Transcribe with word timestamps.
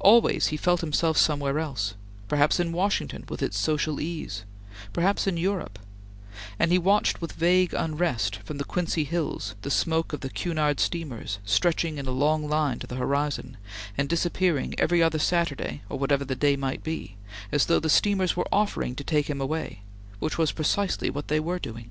Always 0.00 0.48
he 0.48 0.58
felt 0.58 0.82
himself 0.82 1.16
somewhere 1.16 1.58
else; 1.58 1.94
perhaps 2.28 2.60
in 2.60 2.72
Washington 2.72 3.24
with 3.30 3.42
its 3.42 3.58
social 3.58 4.00
ease; 4.00 4.44
perhaps 4.92 5.26
in 5.26 5.38
Europe; 5.38 5.78
and 6.58 6.70
he 6.70 6.76
watched 6.76 7.22
with 7.22 7.32
vague 7.32 7.72
unrest 7.72 8.36
from 8.44 8.58
the 8.58 8.66
Quincy 8.66 9.04
hills 9.04 9.54
the 9.62 9.70
smoke 9.70 10.12
of 10.12 10.20
the 10.20 10.28
Cunard 10.28 10.78
steamers 10.78 11.38
stretching 11.46 11.96
in 11.96 12.06
a 12.06 12.10
long 12.10 12.46
line 12.46 12.80
to 12.80 12.86
the 12.86 12.96
horizon, 12.96 13.56
and 13.96 14.10
disappearing 14.10 14.74
every 14.76 15.02
other 15.02 15.18
Saturday 15.18 15.80
or 15.88 15.98
whatever 15.98 16.26
the 16.26 16.36
day 16.36 16.54
might 16.54 16.84
be, 16.84 17.16
as 17.50 17.64
though 17.64 17.80
the 17.80 17.88
steamers 17.88 18.36
were 18.36 18.44
offering 18.52 18.94
to 18.94 19.04
take 19.04 19.30
him 19.30 19.40
away, 19.40 19.80
which 20.18 20.36
was 20.36 20.52
precisely 20.52 21.08
what 21.08 21.28
they 21.28 21.40
were 21.40 21.58
doing. 21.58 21.88